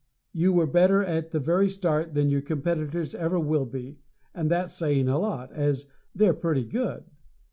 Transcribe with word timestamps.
You 0.33 0.51
were 0.51 0.65
better 0.65 1.03
at 1.03 1.29
the 1.29 1.39
very 1.39 1.69
start 1.69 2.15
than 2.15 2.31
your 2.31 2.41
competitors 2.41 3.13
ever 3.13 3.39
will 3.39 3.65
be, 3.67 3.99
and 4.33 4.49
that's 4.49 4.73
saying 4.73 5.07
a 5.07 5.19
lot, 5.19 5.51
as 5.53 5.91
they're 6.15 6.33
pretty 6.33 6.63
good. 6.63 7.03